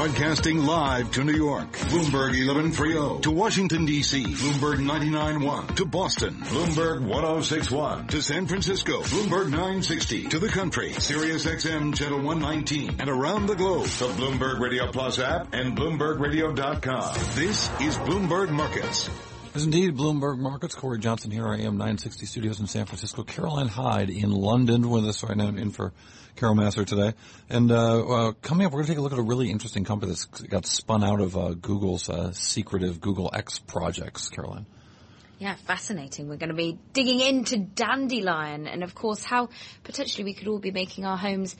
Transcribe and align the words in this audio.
Broadcasting 0.00 0.64
live 0.64 1.12
to 1.12 1.24
New 1.24 1.34
York, 1.34 1.70
Bloomberg 1.72 2.32
1130. 2.32 3.20
To 3.20 3.30
Washington, 3.30 3.84
D.C., 3.84 4.24
Bloomberg 4.24 4.78
99.1. 4.78 5.76
To 5.76 5.84
Boston, 5.84 6.36
Bloomberg 6.36 7.02
1061. 7.02 8.06
To 8.06 8.22
San 8.22 8.46
Francisco, 8.46 9.02
Bloomberg 9.02 9.50
960. 9.50 10.28
To 10.28 10.38
the 10.38 10.48
country, 10.48 10.94
Sirius 10.94 11.44
XM 11.44 11.94
Channel 11.94 12.22
119. 12.22 12.96
And 12.98 13.10
around 13.10 13.44
the 13.44 13.56
globe, 13.56 13.88
the 13.88 14.06
Bloomberg 14.06 14.58
Radio 14.58 14.90
Plus 14.90 15.18
app 15.18 15.52
and 15.52 15.76
BloombergRadio.com. 15.76 17.14
This 17.34 17.68
is 17.82 17.98
Bloomberg 17.98 18.48
Markets. 18.48 19.10
Is 19.52 19.64
indeed 19.64 19.96
Bloomberg 19.96 20.38
Markets. 20.38 20.76
Cory 20.76 21.00
Johnson 21.00 21.32
here, 21.32 21.44
I 21.48 21.56
AM 21.56 21.76
960 21.76 22.24
Studios 22.26 22.60
in 22.60 22.68
San 22.68 22.86
Francisco. 22.86 23.24
Caroline 23.24 23.66
Hyde 23.66 24.08
in 24.08 24.30
London 24.30 24.88
with 24.88 25.04
us 25.08 25.24
right 25.24 25.36
now, 25.36 25.48
in 25.48 25.72
for 25.72 25.92
Carol 26.36 26.54
Massar 26.54 26.86
today. 26.86 27.14
And 27.48 27.72
uh, 27.72 28.28
uh, 28.28 28.32
coming 28.42 28.64
up, 28.64 28.72
we're 28.72 28.76
going 28.78 28.86
to 28.86 28.92
take 28.92 28.98
a 28.98 29.00
look 29.00 29.12
at 29.12 29.18
a 29.18 29.22
really 29.22 29.50
interesting 29.50 29.82
company 29.82 30.12
that's 30.12 30.24
got 30.24 30.66
spun 30.66 31.02
out 31.02 31.20
of 31.20 31.36
uh, 31.36 31.54
Google's 31.54 32.08
uh, 32.08 32.30
secretive 32.30 33.00
Google 33.00 33.28
X 33.34 33.58
projects. 33.58 34.28
Caroline. 34.28 34.66
Yeah, 35.40 35.56
fascinating. 35.56 36.28
We're 36.28 36.36
going 36.36 36.50
to 36.50 36.54
be 36.54 36.78
digging 36.92 37.18
into 37.18 37.58
Dandelion 37.58 38.68
and, 38.68 38.84
of 38.84 38.94
course, 38.94 39.24
how 39.24 39.48
potentially 39.82 40.22
we 40.22 40.34
could 40.34 40.46
all 40.46 40.60
be 40.60 40.70
making 40.70 41.06
our 41.06 41.16
homes 41.16 41.56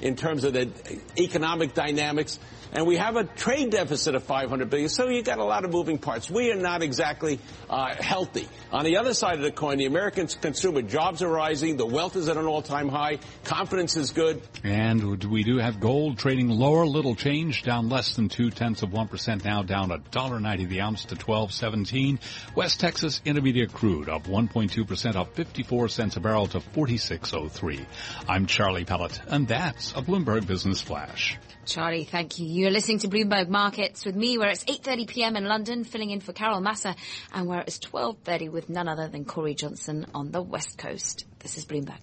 in 0.00 0.16
terms 0.16 0.44
of 0.44 0.52
the 0.52 0.70
economic 1.16 1.74
dynamics 1.74 2.38
and 2.72 2.86
we 2.86 2.96
have 2.96 3.16
a 3.16 3.24
trade 3.24 3.70
deficit 3.70 4.14
of 4.14 4.22
500 4.22 4.70
billion. 4.70 4.88
So 4.88 5.08
you 5.08 5.22
got 5.22 5.38
a 5.38 5.44
lot 5.44 5.64
of 5.64 5.70
moving 5.70 5.98
parts. 5.98 6.30
We 6.30 6.50
are 6.52 6.56
not 6.56 6.82
exactly 6.82 7.38
uh, 7.68 7.94
healthy. 7.94 8.48
On 8.72 8.84
the 8.84 8.98
other 8.98 9.14
side 9.14 9.36
of 9.36 9.42
the 9.42 9.52
coin, 9.52 9.78
the 9.78 9.86
American 9.86 10.26
consumer 10.26 10.82
jobs 10.82 11.22
are 11.22 11.30
rising, 11.30 11.76
the 11.76 11.86
wealth 11.86 12.16
is 12.16 12.28
at 12.28 12.36
an 12.36 12.46
all-time 12.46 12.88
high, 12.88 13.18
confidence 13.44 13.96
is 13.96 14.12
good, 14.12 14.42
and 14.64 15.24
we 15.24 15.42
do 15.42 15.58
have 15.58 15.80
gold 15.80 16.18
trading 16.18 16.48
lower, 16.48 16.86
little 16.86 17.14
change, 17.14 17.62
down 17.62 17.88
less 17.88 18.14
than 18.16 18.28
two 18.28 18.50
tenths 18.50 18.82
of 18.82 18.92
one 18.92 19.08
percent 19.08 19.44
now, 19.44 19.62
down 19.62 19.90
a 19.90 19.98
dollar 19.98 20.40
ninety 20.40 20.64
the 20.64 20.80
ounce 20.80 21.06
to 21.06 21.16
twelve 21.16 21.52
seventeen. 21.52 22.18
West 22.54 22.80
Texas 22.80 23.20
Intermediate 23.24 23.72
crude 23.72 24.08
up 24.08 24.24
1.2 24.24 24.86
percent, 24.86 25.16
up 25.16 25.34
54 25.34 25.88
cents 25.88 26.16
a 26.16 26.20
barrel 26.20 26.46
to 26.48 26.60
46.03. 26.60 27.84
I'm 28.28 28.46
Charlie 28.46 28.84
Pellett, 28.84 29.20
and 29.28 29.48
that's 29.48 29.92
a 29.92 30.02
Bloomberg 30.02 30.46
Business 30.46 30.80
Flash. 30.80 31.38
Charlie, 31.64 32.04
thank 32.04 32.38
you. 32.38 32.46
You're 32.58 32.72
listening 32.72 32.98
to 33.00 33.08
Bloomberg 33.08 33.48
Markets 33.48 34.04
with 34.04 34.16
me, 34.16 34.36
where 34.36 34.48
it's 34.48 34.64
8:30 34.64 35.06
p.m. 35.06 35.36
in 35.36 35.44
London, 35.44 35.84
filling 35.84 36.10
in 36.10 36.18
for 36.18 36.32
Carol 36.32 36.60
Massar, 36.60 36.96
and 37.32 37.46
where 37.46 37.60
it's 37.60 37.78
12:30 37.78 38.50
with 38.50 38.68
none 38.68 38.88
other 38.88 39.06
than 39.06 39.24
Cory 39.24 39.54
Johnson 39.54 40.06
on 40.12 40.32
the 40.32 40.42
West 40.42 40.76
Coast. 40.76 41.24
This 41.38 41.56
is 41.56 41.64
Bloomberg. 41.64 42.00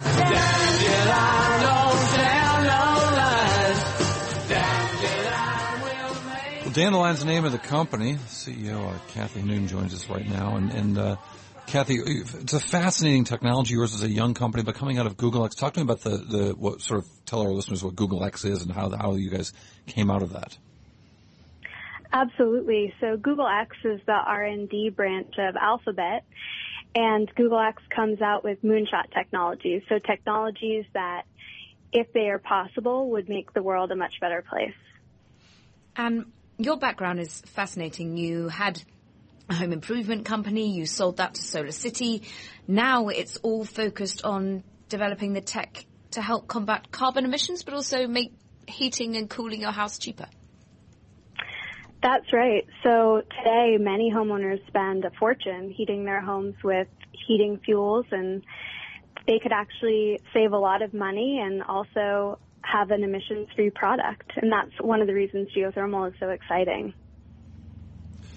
Well, 0.00 0.10
Dandelion's 6.74 7.20
the 7.20 7.24
name 7.24 7.46
of 7.46 7.52
the 7.52 7.58
company. 7.58 8.16
CEO 8.28 8.94
uh, 8.94 8.98
Kathy 9.08 9.40
Hannun 9.40 9.68
joins 9.68 9.94
us 9.94 10.06
right 10.10 10.28
now, 10.28 10.56
and, 10.56 10.70
and 10.70 10.98
uh, 10.98 11.16
Kathy, 11.66 11.96
it's 12.04 12.52
a 12.52 12.60
fascinating 12.60 13.24
technology. 13.24 13.74
Yours 13.74 13.94
is 13.94 14.02
a 14.02 14.10
young 14.10 14.34
company, 14.34 14.62
but 14.62 14.74
coming 14.74 14.98
out 14.98 15.06
of 15.06 15.16
Google 15.16 15.44
X. 15.44 15.54
Talk 15.54 15.74
to 15.74 15.80
me 15.80 15.84
about 15.84 16.00
the, 16.00 16.18
the 16.18 16.54
what 16.56 16.82
sort 16.82 17.00
of 17.00 17.06
tell 17.24 17.40
our 17.40 17.50
listeners 17.50 17.82
what 17.82 17.96
Google 17.96 18.24
X 18.24 18.44
is 18.44 18.62
and 18.62 18.70
how 18.70 18.90
how 18.90 19.14
you 19.14 19.30
guys 19.30 19.52
came 19.86 20.10
out 20.10 20.22
of 20.22 20.34
that. 20.34 20.58
Absolutely. 22.12 22.92
So 23.00 23.16
Google 23.16 23.48
X 23.48 23.74
is 23.84 24.00
the 24.06 24.12
R&D 24.12 24.90
branch 24.90 25.34
of 25.38 25.56
Alphabet, 25.56 26.24
and 26.94 27.32
Google 27.34 27.58
X 27.58 27.82
comes 27.94 28.20
out 28.20 28.44
with 28.44 28.62
moonshot 28.62 29.12
technologies. 29.14 29.82
So 29.88 29.98
technologies 29.98 30.84
that, 30.92 31.22
if 31.92 32.12
they 32.12 32.28
are 32.28 32.38
possible, 32.38 33.10
would 33.12 33.30
make 33.30 33.54
the 33.54 33.62
world 33.62 33.90
a 33.92 33.96
much 33.96 34.20
better 34.20 34.44
place. 34.46 34.74
And 35.96 36.26
your 36.58 36.76
background 36.76 37.18
is 37.20 37.40
fascinating. 37.46 38.18
You 38.18 38.48
had 38.48 38.76
a 38.78 38.82
home 39.52 39.72
improvement 39.72 40.24
company. 40.24 40.70
You 40.70 40.86
sold 40.86 41.18
that 41.18 41.34
to 41.34 41.42
Solar 41.42 41.72
City. 41.72 42.22
Now 42.66 43.08
it's 43.08 43.36
all 43.38 43.64
focused 43.64 44.24
on 44.24 44.64
developing 44.88 45.32
the 45.32 45.40
tech 45.40 45.84
to 46.12 46.22
help 46.22 46.46
combat 46.46 46.90
carbon 46.90 47.24
emissions, 47.24 47.62
but 47.62 47.74
also 47.74 48.06
make 48.06 48.32
heating 48.68 49.16
and 49.16 49.28
cooling 49.28 49.60
your 49.60 49.72
house 49.72 49.98
cheaper. 49.98 50.26
That's 52.02 52.32
right. 52.32 52.66
So 52.82 53.22
today, 53.38 53.76
many 53.78 54.10
homeowners 54.12 54.66
spend 54.66 55.04
a 55.04 55.10
fortune 55.18 55.70
heating 55.70 56.04
their 56.04 56.20
homes 56.20 56.54
with 56.64 56.88
heating 57.26 57.60
fuels, 57.64 58.06
and 58.10 58.42
they 59.26 59.38
could 59.38 59.52
actually 59.52 60.18
save 60.34 60.52
a 60.52 60.58
lot 60.58 60.82
of 60.82 60.92
money 60.92 61.40
and 61.40 61.62
also 61.62 62.38
have 62.62 62.90
an 62.90 63.04
emissions-free 63.04 63.70
product. 63.70 64.32
And 64.36 64.50
that's 64.50 64.72
one 64.80 65.00
of 65.00 65.06
the 65.06 65.14
reasons 65.14 65.48
geothermal 65.56 66.08
is 66.12 66.14
so 66.18 66.30
exciting. 66.30 66.92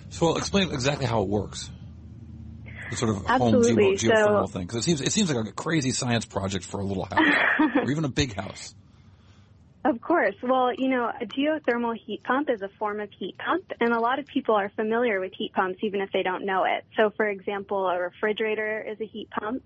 So 0.10 0.28
well, 0.28 0.38
explain 0.38 0.72
exactly 0.72 1.06
how 1.06 1.22
it 1.24 1.28
works. 1.28 1.70
The 2.92 2.98
sort 2.98 3.12
of 3.12 3.26
Absolutely. 3.28 3.84
home 3.84 3.96
geothermal 3.96 4.48
so, 4.48 4.54
thing, 4.54 4.62
because 4.68 4.78
it 4.78 4.84
seems 4.84 5.02
it 5.02 5.12
seems 5.12 5.34
like 5.34 5.48
a 5.48 5.52
crazy 5.52 5.92
science 5.92 6.26
project 6.26 6.66
for 6.66 6.80
a 6.80 6.86
little 6.86 7.06
house, 7.06 7.20
or 7.76 7.90
even 7.90 8.06
a 8.06 8.10
big 8.10 8.36
house. 8.36 8.74
Of 9.86 10.02
course. 10.02 10.34
Well, 10.42 10.74
you 10.76 10.90
know, 10.90 11.12
a 11.22 11.26
geothermal 11.28 11.96
heat 11.96 12.24
pump 12.24 12.50
is 12.50 12.64
a 12.64 12.70
form 12.80 13.00
of 13.00 13.10
heat 13.20 13.36
pump, 13.38 13.66
and 13.80 13.94
a 13.94 14.00
lot 14.00 14.18
of 14.18 14.26
people 14.26 14.56
are 14.56 14.72
familiar 14.76 15.20
with 15.20 15.32
heat 15.38 15.54
pumps 15.54 15.78
even 15.84 16.02
if 16.02 16.10
they 16.12 16.24
don't 16.24 16.44
know 16.44 16.64
it. 16.64 16.86
So, 16.98 17.12
for 17.16 17.30
example, 17.30 17.88
a 17.88 18.00
refrigerator 18.00 18.82
is 18.82 19.00
a 19.00 19.06
heat 19.06 19.30
pump, 19.30 19.64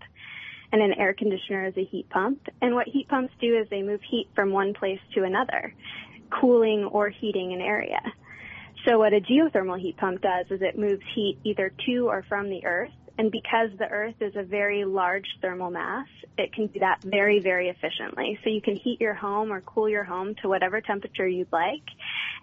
and 0.74 0.82
an 0.82 0.92
air 1.00 1.14
conditioner 1.14 1.68
is 1.68 1.78
a 1.78 1.86
heat 1.86 2.10
pump. 2.10 2.48
And 2.62 2.76
what 2.76 2.90
heat 2.90 3.08
pumps 3.08 3.34
do 3.40 3.58
is 3.58 3.70
they 3.70 3.82
move 3.82 4.02
heat 4.12 4.28
from 4.36 4.52
one 4.52 4.74
place 4.74 5.00
to 5.16 5.24
another, 5.24 5.74
cooling 6.30 6.84
or 6.84 7.08
heating 7.08 7.54
an 7.54 7.62
area. 7.62 8.02
So 8.86 8.98
what 8.98 9.14
a 9.14 9.20
geothermal 9.20 9.80
heat 9.80 9.98
pump 9.98 10.22
does 10.22 10.46
is 10.50 10.62
it 10.62 10.78
moves 10.78 11.02
heat 11.14 11.40
either 11.44 11.72
to 11.86 12.08
or 12.08 12.24
from 12.28 12.50
the 12.50 12.66
earth. 12.66 12.92
And 13.18 13.32
because 13.32 13.70
the 13.78 13.90
earth 13.90 14.16
is 14.22 14.34
a 14.38 14.44
very 14.44 14.86
large 14.86 15.26
thermal 15.42 15.70
mass, 15.70 16.08
it 16.38 16.54
can 16.54 16.68
do 16.68 16.80
that 16.80 17.04
very, 17.04 17.42
very 17.42 17.68
efficiently. 17.68 18.40
So 18.44 18.50
you 18.50 18.62
can 18.62 18.78
heat 18.78 19.02
your 19.02 19.14
home 19.14 19.52
or 19.52 19.60
cool 19.60 19.90
your 19.90 20.06
home 20.06 20.36
to 20.42 20.48
whatever 20.48 20.80
temperature 20.80 21.28
you'd 21.28 21.52
like. 21.52 21.84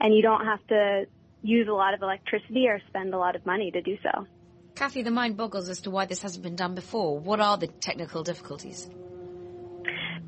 And 0.01 0.15
you 0.15 0.21
don't 0.21 0.45
have 0.45 0.65
to 0.67 1.07
use 1.43 1.69
a 1.69 1.73
lot 1.73 1.95
of 1.95 2.03
electricity 2.03 2.67
or 2.69 2.81
spend 2.89 3.15
a 3.15 3.19
lot 3.19 3.37
of 3.37 3.47
money 3.47 3.71
to 3.71 3.81
do 3.81 3.97
so. 4.03 4.27
Kathy, 4.75 5.03
the 5.03 5.11
mind 5.11 5.39
boggles 5.39 5.71
as 5.71 5.81
to 5.83 5.91
why 5.91 6.05
this 6.05 6.21
hasn't 6.21 6.43
been 6.43 6.57
done 6.57 6.75
before. 6.75 7.19
What 7.19 7.41
are 7.41 7.57
the 7.57 7.69
technical 7.69 8.23
difficulties? 8.23 8.87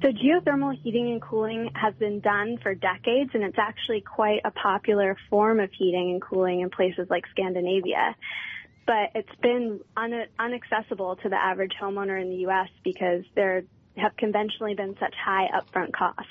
So 0.00 0.12
geothermal 0.12 0.80
heating 0.80 1.10
and 1.10 1.20
cooling 1.20 1.70
has 1.74 1.92
been 1.94 2.20
done 2.20 2.58
for 2.62 2.72
decades 2.72 3.30
and 3.34 3.42
it's 3.42 3.58
actually 3.58 4.00
quite 4.00 4.42
a 4.44 4.52
popular 4.52 5.16
form 5.28 5.58
of 5.58 5.70
heating 5.72 6.12
and 6.12 6.22
cooling 6.22 6.60
in 6.60 6.70
places 6.70 7.08
like 7.10 7.24
Scandinavia. 7.32 8.14
but 8.86 9.10
it's 9.14 9.34
been 9.42 9.80
un- 9.96 10.28
unaccessible 10.38 11.20
to 11.20 11.28
the 11.28 11.36
average 11.36 11.72
homeowner 11.80 12.20
in 12.20 12.30
the 12.30 12.36
U.S. 12.36 12.68
because 12.84 13.24
there 13.34 13.64
have 13.96 14.16
conventionally 14.16 14.74
been 14.74 14.96
such 14.98 15.14
high 15.14 15.48
upfront 15.52 15.92
costs. 15.92 16.30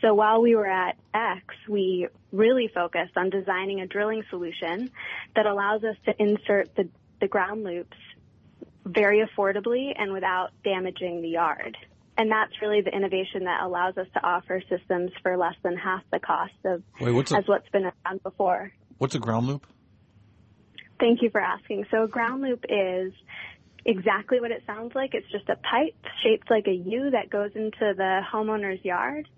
So 0.00 0.14
while 0.14 0.40
we 0.40 0.56
were 0.56 0.66
at 0.66 0.96
X, 1.14 1.54
we 1.68 2.08
really 2.32 2.68
focused 2.74 3.16
on 3.16 3.30
designing 3.30 3.80
a 3.82 3.86
drilling 3.86 4.24
solution 4.30 4.90
that 5.34 5.46
allows 5.46 5.84
us 5.84 5.96
to 6.06 6.14
insert 6.20 6.74
the, 6.74 6.88
the 7.20 7.28
ground 7.28 7.62
loops 7.62 7.96
very 8.84 9.24
affordably 9.24 9.92
and 9.96 10.12
without 10.12 10.50
damaging 10.64 11.22
the 11.22 11.28
yard. 11.28 11.76
And 12.18 12.30
that's 12.30 12.52
really 12.62 12.80
the 12.80 12.94
innovation 12.94 13.44
that 13.44 13.62
allows 13.62 13.98
us 13.98 14.06
to 14.14 14.24
offer 14.26 14.62
systems 14.70 15.10
for 15.22 15.36
less 15.36 15.54
than 15.62 15.76
half 15.76 16.02
the 16.10 16.18
cost 16.18 16.54
of 16.64 16.82
Wait, 17.00 17.12
what's 17.12 17.30
a, 17.30 17.36
as 17.38 17.44
what's 17.46 17.68
been 17.68 17.84
around 17.84 18.22
before. 18.22 18.72
what's 18.98 19.14
a 19.14 19.18
ground 19.18 19.46
loop? 19.46 19.66
Thank 20.98 21.20
you 21.20 21.28
for 21.28 21.40
asking. 21.42 21.84
So 21.90 22.04
a 22.04 22.08
ground 22.08 22.40
loop 22.42 22.64
is 22.70 23.12
exactly 23.84 24.40
what 24.40 24.50
it 24.50 24.62
sounds 24.66 24.94
like. 24.94 25.10
It's 25.12 25.30
just 25.30 25.46
a 25.50 25.56
pipe 25.56 25.94
shaped 26.22 26.50
like 26.50 26.66
a 26.66 26.72
U 26.74 27.10
that 27.10 27.28
goes 27.28 27.50
into 27.54 27.92
the 27.94 28.20
homeowner's 28.32 28.82
yard, 28.82 29.28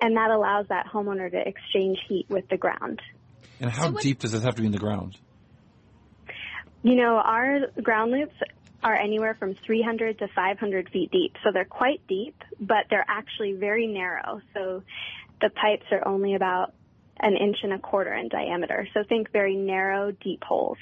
and 0.00 0.16
that 0.16 0.30
allows 0.30 0.66
that 0.68 0.86
homeowner 0.86 1.28
to 1.28 1.38
exchange 1.48 1.98
heat 2.08 2.26
with 2.28 2.48
the 2.48 2.56
ground. 2.56 3.02
And 3.60 3.68
how 3.70 3.86
So 3.86 3.90
what- 3.92 4.02
deep 4.02 4.20
does 4.20 4.30
this 4.30 4.44
have 4.44 4.54
to 4.54 4.62
be 4.62 4.66
in 4.66 4.72
the 4.72 4.78
ground? 4.78 5.16
You 6.84 6.94
know, 6.96 7.16
our 7.16 7.60
ground 7.82 8.12
loops 8.12 8.34
are 8.82 8.94
anywhere 8.94 9.36
from 9.38 9.54
300 9.66 10.18
to 10.18 10.28
500 10.34 10.90
feet 10.90 11.10
deep, 11.10 11.36
so 11.44 11.50
they're 11.52 11.64
quite 11.64 12.00
deep, 12.08 12.34
but 12.60 12.86
they're 12.90 13.04
actually 13.06 13.52
very 13.52 13.86
narrow. 13.86 14.40
So 14.54 14.82
the 15.40 15.50
pipes 15.50 15.86
are 15.90 16.06
only 16.06 16.34
about 16.34 16.74
an 17.20 17.36
inch 17.36 17.58
and 17.62 17.72
a 17.72 17.78
quarter 17.78 18.12
in 18.12 18.28
diameter. 18.28 18.88
So 18.94 19.04
think 19.08 19.30
very 19.32 19.56
narrow, 19.56 20.10
deep 20.10 20.42
holes. 20.42 20.78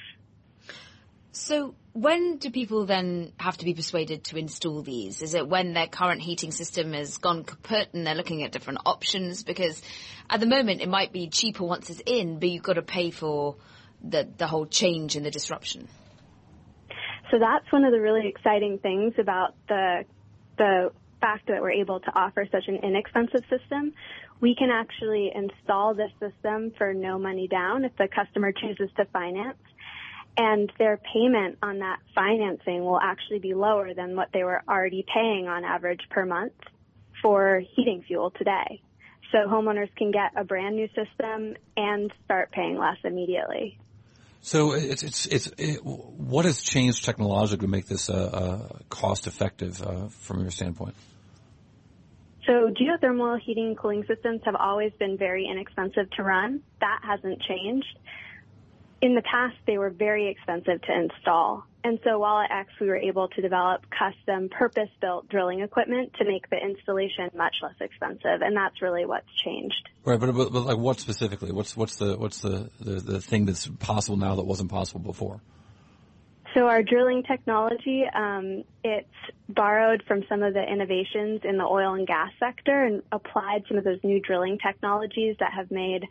So 1.33 1.75
when 1.93 2.37
do 2.37 2.51
people 2.51 2.85
then 2.85 3.33
have 3.37 3.57
to 3.57 3.65
be 3.65 3.73
persuaded 3.73 4.25
to 4.25 4.37
install 4.37 4.81
these? 4.81 5.21
Is 5.21 5.33
it 5.33 5.47
when 5.47 5.73
their 5.73 5.87
current 5.87 6.21
heating 6.21 6.51
system 6.51 6.93
has 6.93 7.17
gone 7.17 7.43
kaput 7.43 7.89
and 7.93 8.05
they're 8.05 8.15
looking 8.15 8.43
at 8.43 8.51
different 8.51 8.79
options? 8.85 9.43
Because 9.43 9.81
at 10.29 10.39
the 10.39 10.45
moment 10.45 10.81
it 10.81 10.89
might 10.89 11.13
be 11.13 11.29
cheaper 11.29 11.63
once 11.63 11.89
it's 11.89 12.01
in, 12.05 12.39
but 12.39 12.49
you've 12.49 12.63
got 12.63 12.73
to 12.73 12.81
pay 12.81 13.11
for 13.11 13.57
the, 14.03 14.27
the 14.37 14.47
whole 14.47 14.65
change 14.65 15.15
and 15.15 15.25
the 15.25 15.31
disruption. 15.31 15.87
So 17.31 17.39
that's 17.39 17.71
one 17.71 17.85
of 17.85 17.93
the 17.93 18.01
really 18.01 18.27
exciting 18.27 18.77
things 18.77 19.13
about 19.17 19.55
the 19.67 20.03
the 20.57 20.91
fact 21.21 21.47
that 21.47 21.61
we're 21.61 21.71
able 21.71 21.99
to 22.01 22.11
offer 22.13 22.45
such 22.51 22.67
an 22.67 22.75
inexpensive 22.75 23.43
system. 23.49 23.93
We 24.41 24.55
can 24.55 24.69
actually 24.69 25.31
install 25.33 25.93
this 25.93 26.11
system 26.19 26.73
for 26.77 26.93
no 26.93 27.17
money 27.17 27.47
down 27.47 27.85
if 27.85 27.95
the 27.95 28.07
customer 28.13 28.51
chooses 28.51 28.89
to 28.97 29.05
finance. 29.05 29.57
And 30.35 30.71
their 30.77 30.97
payment 30.97 31.57
on 31.61 31.79
that 31.79 31.99
financing 32.15 32.83
will 32.83 32.99
actually 32.99 33.39
be 33.39 33.53
lower 33.53 33.93
than 33.93 34.15
what 34.15 34.29
they 34.33 34.43
were 34.43 34.61
already 34.67 35.05
paying 35.13 35.47
on 35.47 35.63
average 35.63 36.01
per 36.09 36.25
month 36.25 36.53
for 37.21 37.61
heating 37.75 38.03
fuel 38.07 38.31
today. 38.31 38.81
So 39.31 39.47
homeowners 39.47 39.93
can 39.95 40.11
get 40.11 40.31
a 40.35 40.43
brand 40.43 40.75
new 40.75 40.87
system 40.87 41.55
and 41.77 42.11
start 42.25 42.51
paying 42.51 42.77
less 42.77 42.97
immediately. 43.03 43.77
So 44.41 44.71
it's 44.71 45.03
it's 45.03 45.25
it's 45.27 45.47
it, 45.57 45.85
what 45.85 46.45
has 46.45 46.61
changed 46.61 47.05
technologically 47.05 47.67
to 47.67 47.71
make 47.71 47.85
this 47.85 48.09
uh, 48.09 48.13
uh, 48.73 48.79
cost 48.89 49.27
effective 49.27 49.81
uh, 49.81 50.07
from 50.07 50.41
your 50.41 50.49
standpoint? 50.49 50.95
So 52.47 52.73
geothermal 52.73 53.39
heating 53.39 53.67
and 53.67 53.77
cooling 53.77 54.03
systems 54.07 54.41
have 54.45 54.55
always 54.55 54.91
been 54.93 55.15
very 55.15 55.45
inexpensive 55.45 56.09
to 56.17 56.23
run. 56.23 56.63
That 56.79 57.01
hasn't 57.03 57.39
changed. 57.43 57.99
In 59.01 59.15
the 59.15 59.23
past, 59.23 59.55
they 59.65 59.77
were 59.77 59.89
very 59.89 60.29
expensive 60.29 60.81
to 60.83 60.93
install. 60.93 61.65
And 61.83 61.99
so 62.03 62.19
while 62.19 62.39
at 62.39 62.51
X, 62.51 62.69
we 62.79 62.87
were 62.87 62.97
able 62.97 63.27
to 63.29 63.41
develop 63.41 63.81
custom 63.89 64.49
purpose-built 64.49 65.27
drilling 65.27 65.61
equipment 65.61 66.13
to 66.19 66.25
make 66.25 66.47
the 66.51 66.57
installation 66.57 67.31
much 67.35 67.55
less 67.63 67.73
expensive. 67.79 68.41
And 68.41 68.55
that's 68.55 68.79
really 68.83 69.05
what's 69.05 69.33
changed. 69.43 69.89
Right, 70.05 70.19
but, 70.19 70.31
but 70.33 70.53
but 70.53 70.61
like 70.61 70.77
what 70.77 70.99
specifically? 70.99 71.51
What's 71.51 71.75
what's 71.75 71.95
the 71.95 72.15
what's 72.17 72.41
the, 72.41 72.69
the 72.79 72.91
the 72.91 73.21
thing 73.21 73.45
that's 73.45 73.67
possible 73.67 74.17
now 74.17 74.35
that 74.35 74.45
wasn't 74.45 74.69
possible 74.69 75.01
before? 75.01 75.41
So 76.53 76.67
our 76.67 76.83
drilling 76.83 77.23
technology, 77.23 78.03
um, 78.13 78.65
it's 78.83 79.07
borrowed 79.47 80.03
from 80.05 80.23
some 80.27 80.43
of 80.43 80.53
the 80.53 80.61
innovations 80.61 81.41
in 81.43 81.57
the 81.57 81.63
oil 81.63 81.93
and 81.93 82.05
gas 82.05 82.29
sector 82.39 82.83
and 82.83 83.01
applied 83.11 83.63
some 83.69 83.77
of 83.77 83.85
those 83.85 83.99
new 84.03 84.19
drilling 84.19 84.59
technologies 84.59 85.37
that 85.39 85.53
have 85.53 85.71
made 85.71 86.05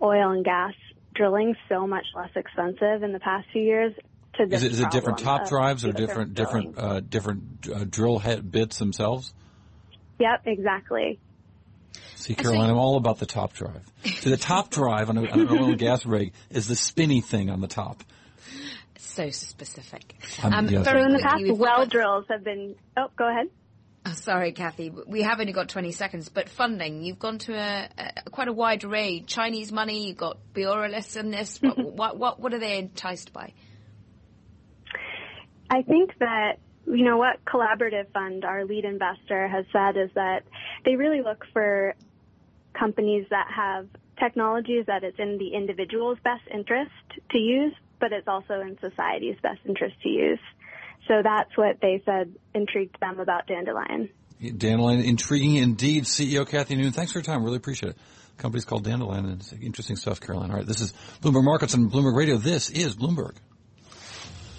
oil 0.00 0.30
and 0.30 0.44
gas 0.44 0.74
drilling 1.20 1.54
so 1.68 1.86
much 1.86 2.06
less 2.14 2.30
expensive 2.34 3.02
in 3.02 3.12
the 3.12 3.20
past 3.20 3.46
few 3.52 3.62
years. 3.62 3.92
To 4.36 4.44
Is 4.44 4.62
it, 4.62 4.72
is 4.72 4.80
it 4.80 4.90
different 4.90 5.18
top 5.18 5.48
drives 5.48 5.84
or 5.84 5.88
geothermal 5.88 5.96
different 5.96 6.34
different 6.34 6.78
uh, 6.78 7.00
different 7.00 7.68
uh, 7.68 7.84
drill 7.84 8.18
head 8.18 8.50
bits 8.50 8.78
themselves? 8.78 9.34
Yep, 10.18 10.42
exactly. 10.46 11.18
See, 12.14 12.34
Caroline, 12.34 12.70
I'm 12.70 12.78
all 12.78 12.96
about 12.96 13.18
the 13.18 13.26
top 13.26 13.52
drive. 13.52 13.82
See, 14.04 14.30
the 14.30 14.36
top 14.36 14.70
drive 14.78 15.10
on, 15.10 15.18
a, 15.18 15.22
on 15.22 15.40
an 15.40 15.48
oil 15.48 15.64
and 15.70 15.78
gas 15.78 16.06
rig 16.06 16.32
is 16.50 16.68
the 16.68 16.76
spinny 16.76 17.20
thing 17.20 17.50
on 17.50 17.60
the 17.60 17.66
top. 17.66 18.02
So 18.98 19.28
specific. 19.30 20.14
Um, 20.42 20.68
yes. 20.68 20.84
So 20.84 20.96
in 20.96 21.12
the 21.12 21.18
past, 21.18 21.42
well 21.58 21.86
drills 21.86 22.24
have 22.30 22.44
been. 22.44 22.76
Oh, 22.96 23.08
go 23.16 23.28
ahead. 23.28 23.48
Oh, 24.06 24.12
sorry, 24.12 24.52
Kathy. 24.52 24.90
We 24.90 25.22
have 25.22 25.40
only 25.40 25.52
got 25.52 25.68
20 25.68 25.92
seconds, 25.92 26.30
but 26.30 26.48
funding. 26.48 27.02
You've 27.02 27.18
gone 27.18 27.38
to 27.40 27.54
a, 27.54 27.88
a 27.98 28.30
quite 28.30 28.48
a 28.48 28.52
wide 28.52 28.82
array. 28.84 29.20
Chinese 29.20 29.70
money. 29.72 30.08
You've 30.08 30.16
got 30.16 30.38
Borealis 30.54 31.16
in 31.16 31.30
this. 31.30 31.60
what, 31.60 31.78
what, 31.96 32.18
what, 32.18 32.40
what 32.40 32.54
are 32.54 32.58
they 32.58 32.78
enticed 32.78 33.32
by? 33.32 33.52
I 35.68 35.82
think 35.82 36.12
that 36.18 36.58
you 36.86 37.04
know 37.04 37.18
what 37.18 37.44
Collaborative 37.44 38.10
Fund, 38.12 38.44
our 38.44 38.64
lead 38.64 38.84
investor, 38.84 39.46
has 39.46 39.64
said 39.72 39.96
is 39.96 40.10
that 40.14 40.42
they 40.84 40.96
really 40.96 41.22
look 41.22 41.44
for 41.52 41.94
companies 42.72 43.26
that 43.30 43.46
have 43.54 43.86
technologies 44.18 44.84
that 44.86 45.04
it's 45.04 45.18
in 45.18 45.38
the 45.38 45.54
individual's 45.54 46.18
best 46.24 46.42
interest 46.52 46.90
to 47.30 47.38
use, 47.38 47.74
but 48.00 48.12
it's 48.12 48.26
also 48.26 48.60
in 48.60 48.78
society's 48.80 49.36
best 49.42 49.60
interest 49.66 49.96
to 50.02 50.08
use. 50.08 50.40
So 51.10 51.22
that's 51.24 51.56
what 51.56 51.80
they 51.82 52.00
said 52.04 52.36
intrigued 52.54 53.00
them 53.00 53.18
about 53.18 53.48
Dandelion. 53.48 54.10
Dandelion, 54.56 55.00
intriguing 55.00 55.56
indeed. 55.56 56.04
CEO 56.04 56.48
Kathy 56.48 56.76
Hannun, 56.76 56.94
thanks 56.94 57.10
for 57.10 57.18
your 57.18 57.24
time. 57.24 57.42
Really 57.42 57.56
appreciate 57.56 57.90
it. 57.90 57.96
The 58.36 58.42
company's 58.42 58.64
called 58.64 58.84
Dandelion, 58.84 59.24
and 59.24 59.40
it's 59.40 59.52
interesting 59.52 59.96
stuff, 59.96 60.20
Caroline. 60.20 60.52
All 60.52 60.58
right, 60.58 60.66
this 60.66 60.80
is 60.80 60.94
Bloomberg 61.20 61.42
Markets 61.42 61.74
and 61.74 61.90
Bloomberg 61.90 62.16
Radio. 62.16 62.36
This 62.36 62.70
is 62.70 62.94
Bloomberg. 62.94 63.34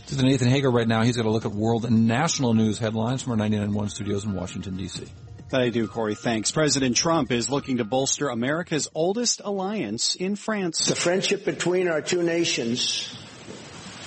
This 0.07 0.17
is 0.17 0.23
Nathan 0.23 0.49
Hager 0.49 0.69
right 0.69 0.85
now. 0.85 1.03
He's 1.03 1.15
got 1.15 1.25
a 1.25 1.29
look 1.29 1.45
at 1.45 1.53
world 1.53 1.85
and 1.85 2.05
national 2.05 2.53
news 2.53 2.79
headlines 2.79 3.21
from 3.23 3.39
our 3.39 3.47
99.1 3.47 3.89
studios 3.89 4.25
in 4.25 4.33
Washington, 4.33 4.75
D.C. 4.75 5.05
That 5.51 5.61
I 5.61 5.69
do, 5.69 5.87
Cory. 5.87 6.15
Thanks. 6.15 6.51
President 6.51 6.97
Trump 6.97 7.31
is 7.31 7.49
looking 7.49 7.77
to 7.77 7.85
bolster 7.85 8.27
America's 8.27 8.89
oldest 8.93 9.39
alliance 9.41 10.15
in 10.15 10.35
France. 10.35 10.85
The 10.87 10.95
friendship 10.95 11.45
between 11.45 11.87
our 11.87 12.01
two 12.01 12.23
nations 12.23 13.17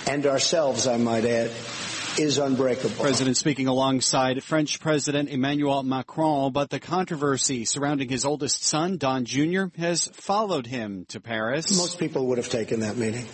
and 0.06 0.26
ourselves, 0.26 0.86
I 0.86 0.98
might 0.98 1.24
add, 1.24 1.50
is 2.18 2.38
unbreakable. 2.38 2.94
President 2.96 3.36
speaking 3.36 3.66
alongside 3.66 4.42
French 4.42 4.80
President 4.80 5.28
Emmanuel 5.28 5.82
Macron, 5.82 6.52
but 6.52 6.70
the 6.70 6.80
controversy 6.80 7.64
surrounding 7.64 8.08
his 8.08 8.24
oldest 8.24 8.62
son, 8.64 8.98
Don 8.98 9.24
Jr., 9.24 9.64
has 9.76 10.08
followed 10.08 10.66
him 10.66 11.06
to 11.08 11.20
Paris. 11.20 11.76
Most 11.76 11.98
people 11.98 12.26
would 12.28 12.38
have 12.38 12.48
taken 12.48 12.80
that 12.80 12.96
meeting. 12.96 13.26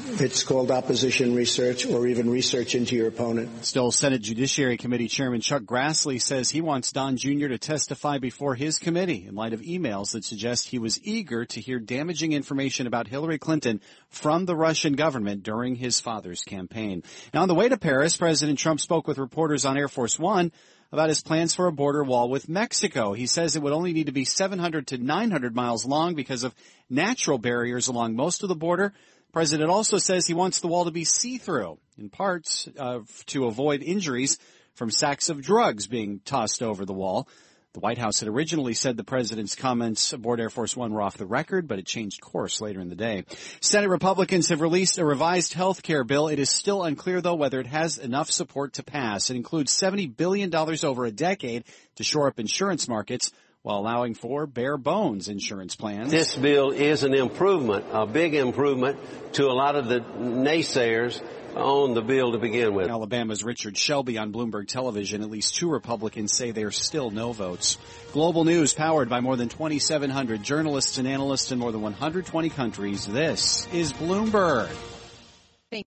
It's 0.00 0.44
called 0.44 0.70
opposition 0.70 1.34
research 1.34 1.84
or 1.84 2.06
even 2.06 2.30
research 2.30 2.76
into 2.76 2.94
your 2.94 3.08
opponent. 3.08 3.64
Still, 3.64 3.90
Senate 3.90 4.22
Judiciary 4.22 4.76
Committee 4.76 5.08
Chairman 5.08 5.40
Chuck 5.40 5.62
Grassley 5.62 6.20
says 6.20 6.50
he 6.50 6.60
wants 6.60 6.92
Don 6.92 7.16
Jr. 7.16 7.48
to 7.48 7.58
testify 7.58 8.18
before 8.18 8.54
his 8.54 8.78
committee 8.78 9.26
in 9.26 9.34
light 9.34 9.52
of 9.52 9.60
emails 9.60 10.12
that 10.12 10.24
suggest 10.24 10.68
he 10.68 10.78
was 10.78 11.02
eager 11.02 11.44
to 11.46 11.60
hear 11.60 11.80
damaging 11.80 12.32
information 12.32 12.86
about 12.86 13.08
Hillary 13.08 13.38
Clinton 13.38 13.80
from 14.08 14.44
the 14.44 14.54
Russian 14.54 14.92
government 14.92 15.42
during 15.42 15.74
his 15.74 15.98
father's 15.98 16.42
campaign. 16.42 17.02
Now, 17.34 17.42
on 17.42 17.48
the 17.48 17.54
way 17.54 17.68
to 17.68 17.76
Paris, 17.76 18.16
President 18.16 18.58
Trump 18.58 18.80
spoke 18.80 19.08
with 19.08 19.18
reporters 19.18 19.64
on 19.64 19.76
Air 19.76 19.88
Force 19.88 20.16
One 20.16 20.52
about 20.92 21.08
his 21.08 21.22
plans 21.22 21.54
for 21.54 21.66
a 21.66 21.72
border 21.72 22.04
wall 22.04 22.30
with 22.30 22.48
Mexico. 22.48 23.12
He 23.12 23.26
says 23.26 23.56
it 23.56 23.62
would 23.62 23.72
only 23.72 23.92
need 23.92 24.06
to 24.06 24.12
be 24.12 24.24
700 24.24 24.86
to 24.88 24.98
900 24.98 25.54
miles 25.54 25.84
long 25.84 26.14
because 26.14 26.44
of 26.44 26.54
natural 26.88 27.38
barriers 27.38 27.88
along 27.88 28.14
most 28.14 28.42
of 28.42 28.48
the 28.48 28.54
border. 28.54 28.94
President 29.32 29.70
also 29.70 29.98
says 29.98 30.26
he 30.26 30.34
wants 30.34 30.60
the 30.60 30.68
wall 30.68 30.86
to 30.86 30.90
be 30.90 31.04
see-through, 31.04 31.78
in 31.98 32.08
parts 32.08 32.68
uh, 32.78 33.00
to 33.26 33.46
avoid 33.46 33.82
injuries 33.82 34.38
from 34.74 34.90
sacks 34.90 35.28
of 35.28 35.42
drugs 35.42 35.86
being 35.86 36.20
tossed 36.24 36.62
over 36.62 36.84
the 36.84 36.94
wall. 36.94 37.28
The 37.74 37.80
White 37.80 37.98
House 37.98 38.20
had 38.20 38.28
originally 38.28 38.72
said 38.72 38.96
the 38.96 39.04
president's 39.04 39.54
comments 39.54 40.14
aboard 40.14 40.40
Air 40.40 40.48
Force 40.48 40.74
One 40.74 40.92
were 40.92 41.02
off 41.02 41.18
the 41.18 41.26
record, 41.26 41.68
but 41.68 41.78
it 41.78 41.86
changed 41.86 42.20
course 42.22 42.60
later 42.62 42.80
in 42.80 42.88
the 42.88 42.96
day. 42.96 43.24
Senate 43.60 43.90
Republicans 43.90 44.48
have 44.48 44.62
released 44.62 44.98
a 44.98 45.04
revised 45.04 45.52
health 45.52 45.82
care 45.82 46.02
bill. 46.02 46.28
It 46.28 46.38
is 46.38 46.48
still 46.48 46.82
unclear, 46.82 47.20
though, 47.20 47.34
whether 47.34 47.60
it 47.60 47.66
has 47.66 47.98
enough 47.98 48.30
support 48.30 48.72
to 48.74 48.82
pass. 48.82 49.28
It 49.28 49.36
includes 49.36 49.78
$70 49.78 50.16
billion 50.16 50.52
over 50.54 51.04
a 51.04 51.12
decade 51.12 51.64
to 51.96 52.04
shore 52.04 52.28
up 52.28 52.40
insurance 52.40 52.88
markets 52.88 53.32
while 53.62 53.78
allowing 53.78 54.14
for 54.14 54.46
bare 54.46 54.76
bones 54.76 55.28
insurance 55.28 55.76
plans. 55.76 56.10
This 56.10 56.36
bill 56.36 56.70
is 56.70 57.02
an 57.02 57.14
improvement, 57.14 57.86
a 57.92 58.06
big 58.06 58.34
improvement 58.34 58.98
to 59.34 59.46
a 59.46 59.52
lot 59.52 59.76
of 59.76 59.88
the 59.88 60.00
naysayers 60.00 61.20
on 61.54 61.94
the 61.94 62.02
bill 62.02 62.32
to 62.32 62.38
begin 62.38 62.74
with. 62.74 62.88
Alabama's 62.88 63.42
Richard 63.42 63.76
Shelby 63.76 64.16
on 64.18 64.32
Bloomberg 64.32 64.68
Television. 64.68 65.22
At 65.22 65.30
least 65.30 65.56
two 65.56 65.70
Republicans 65.70 66.32
say 66.32 66.52
there's 66.52 66.76
still 66.76 67.10
no 67.10 67.32
votes. 67.32 67.78
Global 68.12 68.44
news 68.44 68.74
powered 68.74 69.08
by 69.08 69.20
more 69.20 69.36
than 69.36 69.48
2,700 69.48 70.42
journalists 70.42 70.98
and 70.98 71.08
analysts 71.08 71.50
in 71.50 71.58
more 71.58 71.72
than 71.72 71.82
120 71.82 72.48
countries. 72.50 73.06
This 73.06 73.66
is 73.72 73.92
Bloomberg. 73.92 74.70